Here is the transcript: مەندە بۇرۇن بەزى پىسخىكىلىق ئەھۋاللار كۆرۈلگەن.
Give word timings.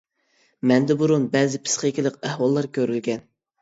مەندە 0.71 0.97
بۇرۇن 1.03 1.29
بەزى 1.37 1.63
پىسخىكىلىق 1.69 2.21
ئەھۋاللار 2.25 2.75
كۆرۈلگەن. 2.77 3.29